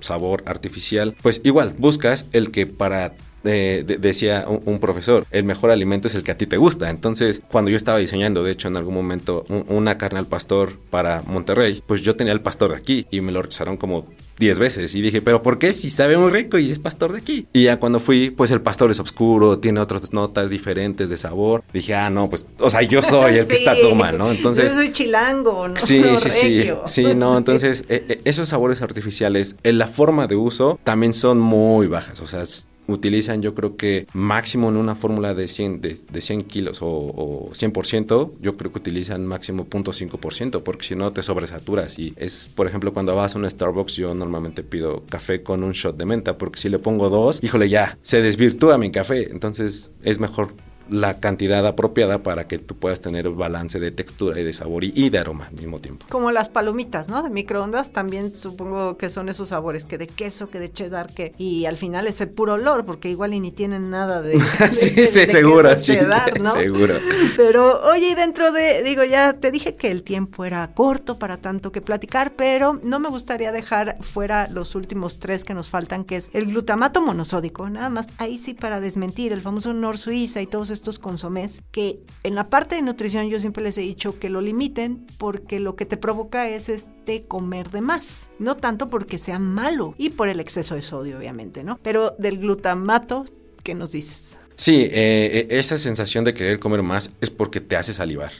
[0.00, 6.08] sabor artificial, pues igual buscas el que para eh, decía un, profesor, el mejor alimento
[6.08, 6.90] es el que a ti te gusta.
[6.90, 11.22] Entonces, cuando yo estaba diseñando, de hecho, en algún momento, una carne al pastor para
[11.26, 14.06] Monterrey, pues yo tenía el pastor de aquí y me lo rechazaron como
[14.38, 14.94] 10 veces.
[14.94, 15.72] Y dije, ¿pero por qué?
[15.72, 17.46] Si sabe muy rico y es pastor de aquí.
[17.52, 21.62] Y ya cuando fui, pues el pastor es oscuro, tiene otras notas diferentes de sabor.
[21.72, 24.30] Dije, ah, no, pues, o sea, yo soy el que está todo mal, ¿no?
[24.30, 24.72] Entonces.
[24.72, 25.76] Yo soy chilango, ¿no?
[25.76, 26.70] Sí, sí, sí.
[26.86, 31.38] Sí, no, entonces, eh, eh, esos sabores artificiales, en la forma de uso, también son
[31.38, 32.20] muy bajas.
[32.20, 32.44] O sea,
[32.86, 37.50] utilizan yo creo que máximo en una fórmula de 100, de, 100 kilos o, o,
[37.52, 41.98] 100%, yo creo que utilizan máximo 0.5% porque si no te sobresaturas.
[41.98, 45.72] Y es, por ejemplo, cuando vas a un Starbucks yo normalmente pido café con un
[45.72, 49.90] shot de menta porque si le pongo dos, híjole ya, se desvirtúa mi café, entonces
[50.02, 50.54] es mejor
[50.90, 54.84] la cantidad apropiada para que tú puedas tener el balance de textura y de sabor
[54.84, 56.06] y, de aroma al mismo tiempo.
[56.08, 57.22] Como las palomitas, ¿no?
[57.22, 61.34] De microondas también supongo que son esos sabores, que de queso, que de cheddar, que
[61.38, 64.38] y al final es el puro olor, porque igual y ni tienen nada de,
[64.72, 66.50] sí, sí, seguro, cheddar, ¿no?
[66.64, 66.94] Seguro.
[67.36, 71.72] Pero oye, dentro de, digo, ya te dije que el tiempo era corto para tanto
[71.72, 76.16] que platicar, pero no me gustaría dejar fuera los últimos tres que nos faltan, que
[76.16, 80.46] es el glutamato monosódico, nada más ahí sí para desmentir el famoso Nor Suiza y
[80.46, 84.28] todos estos consomés que en la parte de nutrición yo siempre les he dicho que
[84.28, 89.18] lo limiten porque lo que te provoca es este comer de más, no tanto porque
[89.18, 91.78] sea malo y por el exceso de sodio obviamente, ¿no?
[91.82, 93.24] Pero del glutamato,
[93.62, 94.36] ¿qué nos dices?
[94.56, 98.32] Sí, eh, eh, esa sensación de querer comer más es porque te hace salivar.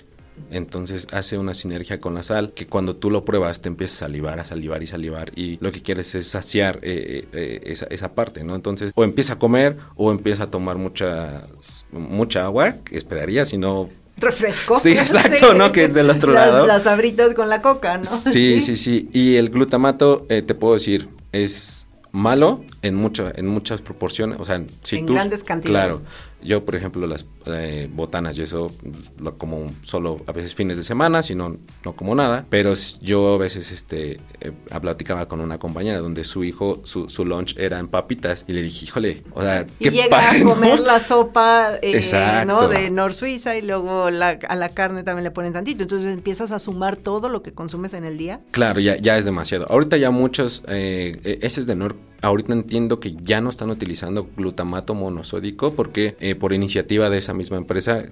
[0.54, 4.04] Entonces hace una sinergia con la sal que cuando tú lo pruebas te empiezas a
[4.06, 8.14] salivar, a salivar y salivar y lo que quieres es saciar eh, eh, eh, esa,
[8.14, 8.54] parte, ¿no?
[8.54, 11.42] Entonces o empieza a comer o empieza a tomar mucha,
[11.90, 14.78] mucha agua, que esperaría, si no refresco.
[14.78, 15.72] Sí, exacto, ¿no?
[15.72, 16.68] Que es del otro lado.
[16.68, 18.04] Las abritas con la coca, ¿no?
[18.04, 19.08] Sí, sí, sí.
[19.12, 24.38] Y el glutamato, te puedo decir, es malo en, mucho, en muchas proporciones.
[24.38, 25.96] O sea, si en tú, grandes cantidades.
[25.96, 26.10] Claro.
[26.44, 28.70] Yo, por ejemplo, las eh, botanas y eso
[29.18, 32.44] lo como solo a veces fines de semana, si no, no como nada.
[32.50, 37.24] Pero yo a veces este, eh, platicaba con una compañera donde su hijo, su, su
[37.24, 41.00] lunch era en papitas y le dije, híjole, o sea, y llega a comer la
[41.00, 42.68] sopa eh, ¿no?
[42.68, 45.82] de Nor Suiza y luego la, a la carne también le ponen tantito.
[45.82, 48.40] Entonces empiezas a sumar todo lo que consumes en el día.
[48.50, 49.66] Claro, ya, ya es demasiado.
[49.70, 54.26] Ahorita ya muchos, eh, ese es de Nor ahorita entiendo que ya no están utilizando
[54.36, 58.04] glutamato monosódico porque eh, por iniciativa de esa misma empresa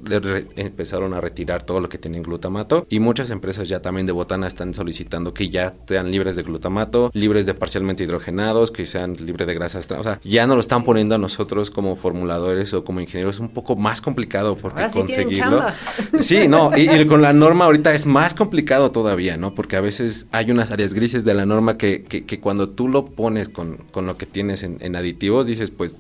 [0.57, 4.47] empezaron a retirar todo lo que tienen glutamato y muchas empresas ya también de botana
[4.47, 9.47] están solicitando que ya sean libres de glutamato, libres de parcialmente hidrogenados, que sean libres
[9.47, 12.85] de grasas trans, o sea, ya no lo están poniendo a nosotros como formuladores o
[12.85, 15.63] como ingenieros, es un poco más complicado porque conseguirlo.
[16.19, 19.55] Sí, no, y, con la norma ahorita es más complicado todavía, ¿no?
[19.55, 23.07] Porque a veces hay unas áreas grises de la norma que, que, cuando tú lo
[23.07, 25.97] pones con lo que tienes en, aditivos, dices, pues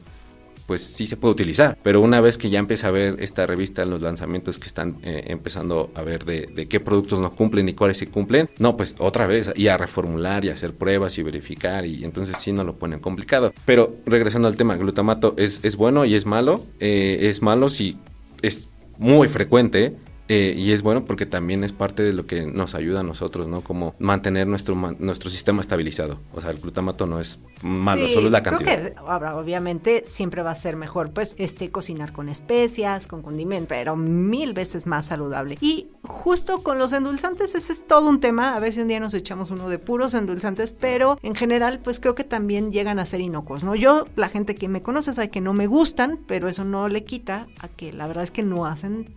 [0.67, 1.77] pues sí se puede utilizar.
[1.83, 5.25] Pero una vez que ya empieza a ver esta revista, los lanzamientos que están eh,
[5.27, 9.27] empezando a ver de, qué productos no cumplen y cuáles sí cumplen, no, pues otra
[9.27, 13.01] vez y a reformular y hacer pruebas y verificar y entonces sí no lo ponen
[13.01, 13.53] complicado.
[13.67, 16.65] Pero regresando al tema, glutamato es, es bueno y es malo.
[16.81, 17.99] Eh, es malo si
[18.41, 19.97] es muy frecuente
[20.29, 23.49] eh, y es bueno porque también es parte de lo que nos ayuda a nosotros,
[23.49, 23.61] ¿no?
[23.61, 26.21] Como mantener nuestro, nuestro sistema estabilizado.
[26.33, 28.93] O sea, el glutamato no es malo, solo es la cantidad.
[28.93, 33.69] Creo que obviamente siempre va a ser mejor, pues, este, cocinar con especias, con condimentos,
[33.69, 35.57] pero mil veces más saludable.
[35.61, 38.55] Y justo con los endulzantes, ese es todo un tema.
[38.55, 42.01] A ver si un día nos echamos uno de puros endulzantes, pero en general, pues
[42.01, 43.75] creo que también llegan a ser inocuos, ¿no?
[43.75, 47.05] Yo, la gente que me conoce sabe que no me gustan, pero eso no le
[47.05, 49.15] quita a que la verdad es que no hacen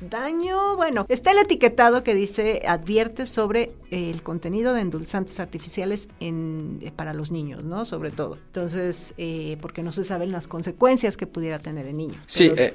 [0.00, 6.78] daño bueno, está el etiquetado que dice advierte sobre el contenido de endulzantes artificiales en,
[6.82, 7.84] eh, para los niños, ¿no?
[7.88, 8.36] Sobre todo.
[8.48, 12.20] Entonces, eh, porque no se saben las consecuencias que pudiera tener el niño.
[12.26, 12.74] Sí, eh,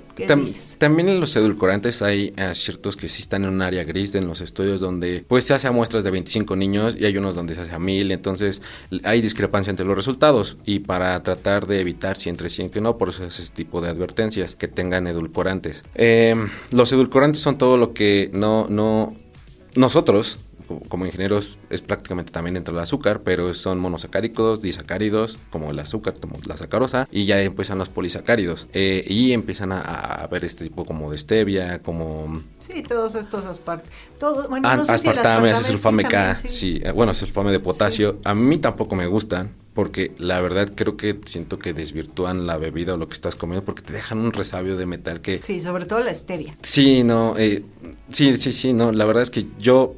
[0.80, 4.42] también en los edulcorantes hay ciertos que sí están en un área gris en los
[4.42, 7.62] estudios donde pues se hace a muestras de 25 niños y hay unos donde se
[7.62, 8.64] hace a 1000, entonces
[9.04, 12.98] hay discrepancia entre los resultados y para tratar de evitar si entre sí que no,
[12.98, 15.84] por eso es ese tipo de advertencias que tengan edulcorantes.
[16.72, 19.16] los edulcorantes son todo lo que no, no,
[19.76, 20.40] nosotros
[20.90, 26.14] como ingenieros es prácticamente también entre el azúcar, pero son monosacáridos, disacáridos, como el azúcar,
[26.20, 28.68] como la sacarosa, y ya empiezan los polisacáridos.
[28.74, 32.42] Eh, y empiezan a, ver este tipo como de stevia, como...
[32.60, 33.92] Sí, todos estos aspartame.
[34.20, 38.20] Todo, bueno, no sé aspartame, si sulfame K, sí, eh, bueno, sulfame de potasio.
[38.24, 42.94] A mí tampoco me gustan porque la verdad creo que siento que desvirtúan la bebida
[42.94, 45.42] o lo que estás comiendo porque te dejan un resabio de metal que...
[45.44, 46.56] Sí, sobre todo la stevia.
[46.62, 47.64] Sí, no, eh,
[48.10, 49.96] sí, sí, sí, no, la verdad es que yo...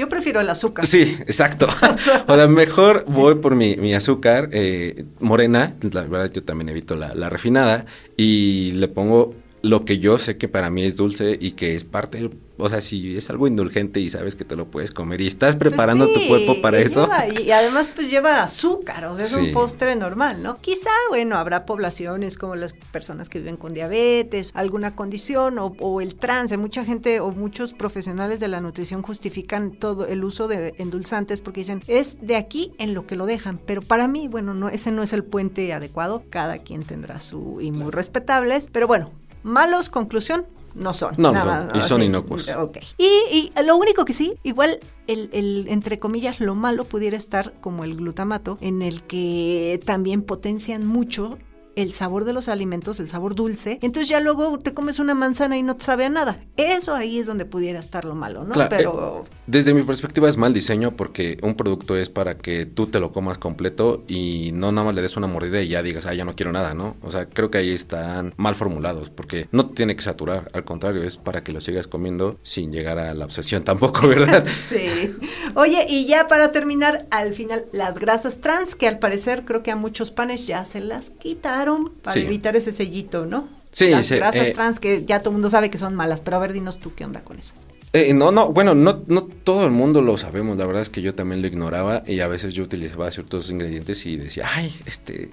[0.00, 0.86] Yo prefiero el azúcar.
[0.86, 1.68] Sí, exacto.
[2.26, 6.96] o sea, mejor voy por mi, mi azúcar eh, morena, la verdad yo también evito
[6.96, 7.84] la, la refinada
[8.16, 11.84] y le pongo lo que yo sé que para mí es dulce y que es
[11.84, 15.26] parte o sea, si es algo indulgente y sabes que te lo puedes comer y
[15.26, 17.08] estás pues preparando tu cuerpo para eso.
[17.42, 20.60] y además pues lleva azúcar, o sea, es un postre normal, ¿no?
[20.60, 26.14] Quizá, bueno, habrá poblaciones como las personas que viven con diabetes, alguna condición o, el
[26.14, 26.56] trance.
[26.56, 31.60] Mucha gente o muchos profesionales de la nutrición justifican todo el uso de endulzantes porque
[31.60, 33.58] dicen, es de aquí en lo que lo dejan.
[33.58, 36.22] Pero para mí, bueno, no, ese no es el puente adecuado.
[36.30, 38.68] Cada quien tendrá su, y muy respetables.
[38.70, 39.10] Pero bueno,
[39.42, 41.12] malos, conclusión, no son.
[41.18, 41.32] No,
[41.74, 42.48] y son inocuos.
[42.50, 42.78] Ok.
[42.98, 47.84] Y, lo único que sí, igual el, el, entre comillas, lo malo pudiera estar como
[47.84, 51.38] el glutamato, en el que también potencian mucho
[51.80, 55.58] el sabor de los alimentos, el sabor dulce, entonces ya luego te comes una manzana
[55.58, 56.38] y no te sabe a nada.
[56.56, 58.54] Eso ahí es donde pudiera estar lo malo, ¿no?
[58.68, 62.86] Pero eh, desde mi perspectiva es mal diseño porque un producto es para que tú
[62.86, 66.06] te lo comas completo y no nada más le des una mordida y ya digas,
[66.06, 66.96] ah, ya no quiero nada, ¿no?
[67.02, 71.02] O sea, creo que ahí están mal formulados porque no tiene que saturar, al contrario,
[71.02, 74.44] es para que lo sigas comiendo sin llegar a la obsesión tampoco, ¿verdad?
[74.68, 75.14] sí.
[75.54, 79.70] Oye, y ya para terminar, al final, las grasas trans, que al parecer creo que
[79.70, 81.69] a muchos panes ya se las quitaron
[82.02, 83.48] para evitar ese sellito, ¿no?
[83.72, 86.36] Sí, Las grasas eh, trans que ya todo el mundo sabe que son malas, pero
[86.36, 87.54] a ver, dinos tú qué onda con eso.
[87.92, 91.02] Eh, no, no, bueno, no, no todo el mundo lo sabemos, la verdad es que
[91.02, 95.30] yo también lo ignoraba y a veces yo utilizaba ciertos ingredientes y decía, ay, este,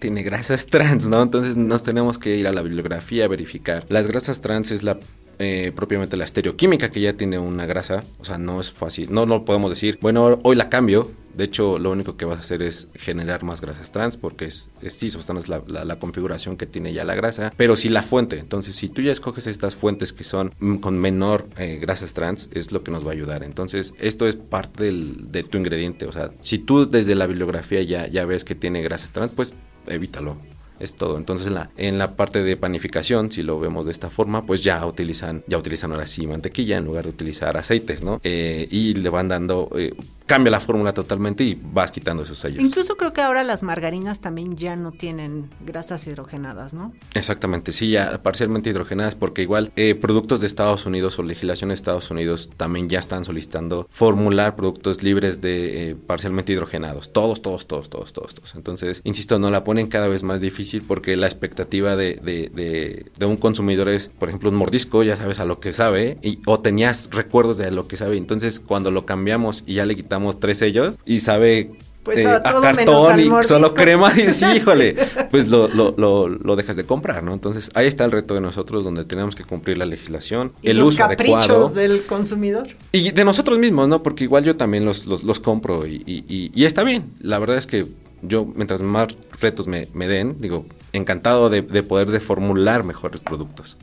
[0.00, 1.22] tiene grasas trans, ¿no?
[1.22, 3.86] Entonces nos tenemos que ir a la bibliografía a verificar.
[3.88, 4.98] Las grasas trans es la
[5.42, 9.24] eh, propiamente la estereoquímica que ya tiene una grasa, o sea, no es fácil, no,
[9.24, 12.60] no podemos decir, bueno, hoy la cambio, de hecho, lo único que vas a hacer
[12.60, 16.92] es generar más grasas trans porque es, es sí, es la, la, configuración que tiene
[16.92, 18.38] ya la grasa, pero sí la fuente.
[18.38, 22.50] Entonces, si tú ya escoges estas fuentes que son mm, con menor eh, grasas trans,
[22.52, 23.42] es lo que nos va a ayudar.
[23.44, 26.04] Entonces, esto es parte del, de tu ingrediente.
[26.04, 29.54] O sea, si tú desde la bibliografía ya, ya ves que tiene grasas trans, pues
[29.86, 30.36] evítalo
[30.80, 31.16] es todo.
[31.16, 34.62] Entonces en la, en la parte de panificación, si lo vemos de esta forma, pues
[34.64, 38.20] ya utilizan, ya utilizan ahora sí mantequilla en lugar de utilizar aceites, ¿no?
[38.24, 39.94] Eh, y le van dando eh,
[40.30, 42.62] cambia la fórmula totalmente y vas quitando esos sellos.
[42.62, 46.92] Incluso creo que ahora las margarinas también ya no tienen grasas hidrogenadas, ¿no?
[47.14, 51.74] Exactamente, sí, ya parcialmente hidrogenadas porque igual eh, productos de Estados Unidos o legislación de
[51.74, 57.12] Estados Unidos también ya están solicitando formular productos libres de eh, parcialmente hidrogenados.
[57.12, 58.54] Todos, todos, todos, todos, todos, todos.
[58.54, 63.26] Entonces, insisto, no la ponen cada vez más difícil porque la expectativa de, de, de,
[63.26, 66.60] un consumidor es, por ejemplo, un mordisco, ya sabes a lo que sabe, y, o
[66.60, 68.16] tenías recuerdos de lo que sabe.
[68.16, 72.42] Entonces, cuando lo cambiamos y ya le quitamos tres sellos y sabe pues eh, a,
[72.42, 74.96] cartón y solo crema y sí, híjole,
[75.30, 77.34] pues lo, lo, lo, dejas de comprar, ¿no?
[77.34, 80.90] Entonces ahí está el reto de nosotros donde tenemos que cumplir la legislación, el los
[80.90, 82.68] uso caprichos del consumidor.
[82.92, 84.02] Y de nosotros mismos, ¿no?
[84.02, 87.12] Porque igual yo también los, los, compro y, y, y, está bien.
[87.20, 87.86] La verdad es que
[88.22, 89.08] yo, mientras más
[89.40, 93.76] retos me, me den, digo, encantado de, de poder deformular mejores productos.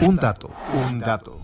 [0.00, 0.50] Un dato,
[0.88, 1.40] un dato.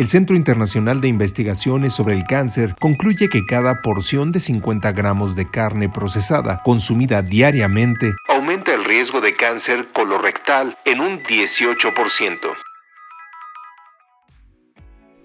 [0.00, 5.36] El Centro Internacional de Investigaciones sobre el Cáncer concluye que cada porción de 50 gramos
[5.36, 12.38] de carne procesada consumida diariamente aumenta el riesgo de cáncer colorectal en un 18%.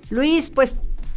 [0.09, 0.75] Luis, pues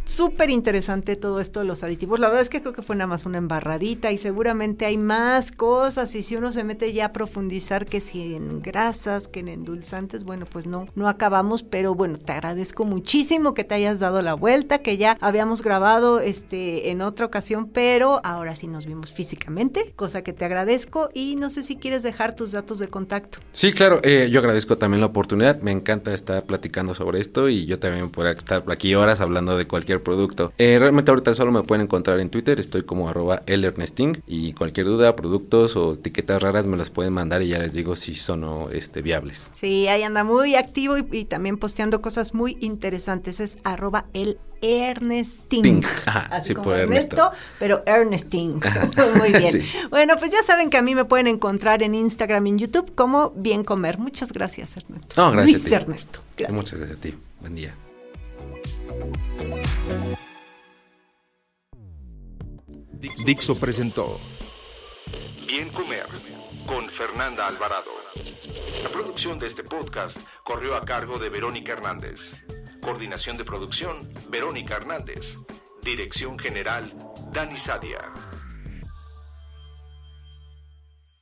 [0.09, 2.19] súper interesante todo esto de los aditivos.
[2.19, 5.51] La verdad es que creo que fue nada más una embarradita y seguramente hay más
[5.51, 6.15] cosas.
[6.15, 10.23] Y si uno se mete ya a profundizar que si en grasas, que en endulzantes,
[10.25, 14.33] bueno, pues no, no acabamos, pero bueno, te agradezco muchísimo que te hayas dado la
[14.33, 19.93] vuelta, que ya habíamos grabado este en otra ocasión, pero ahora sí nos vimos físicamente,
[19.95, 21.09] cosa que te agradezco.
[21.13, 23.39] Y no sé si quieres dejar tus datos de contacto.
[23.51, 27.65] Sí, claro, eh, yo agradezco también la oportunidad, me encanta estar platicando sobre esto y
[27.65, 30.53] yo también podría estar aquí horas hablando de cualquier producto.
[30.57, 34.87] Eh, realmente ahorita solo me pueden encontrar en Twitter, estoy como arroba elernesting y cualquier
[34.87, 38.43] duda, productos o etiquetas raras me las pueden mandar y ya les digo si son
[38.43, 39.51] o, este, viables.
[39.53, 43.39] Sí, ahí anda muy activo y, también posteando cosas muy interesantes.
[43.39, 45.83] Es arroba el Ernesting.
[46.05, 47.31] Así como Ernesto.
[47.59, 48.59] pero Ernesting.
[49.17, 49.63] Muy bien.
[49.89, 52.93] Bueno, pues ya saben que a mí me pueden encontrar en Instagram y en YouTube
[52.95, 53.97] como Bien Comer.
[53.97, 55.21] Muchas gracias, Ernesto.
[55.21, 55.61] No, gracias.
[55.63, 56.19] Luis Ernesto.
[56.49, 57.13] Muchas gracias a ti.
[57.41, 57.73] Buen día.
[63.25, 64.19] Dixo presentó
[65.45, 66.07] Bien Comer
[66.65, 67.91] con Fernanda Alvarado.
[68.83, 72.43] La producción de este podcast corrió a cargo de Verónica Hernández.
[72.81, 75.37] Coordinación de producción, Verónica Hernández.
[75.81, 76.85] Dirección General,
[77.31, 78.13] Dani Sadia.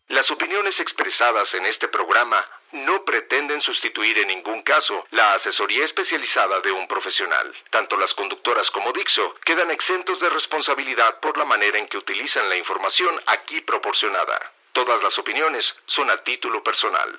[0.09, 6.61] Las opiniones expresadas en este programa no pretenden sustituir en ningún caso la asesoría especializada
[6.61, 7.53] de un profesional.
[7.69, 12.49] Tanto las conductoras como Dixo quedan exentos de responsabilidad por la manera en que utilizan
[12.49, 14.51] la información aquí proporcionada.
[14.73, 17.17] Todas las opiniones son a título personal.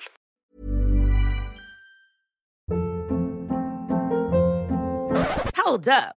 [5.65, 6.18] Hold up.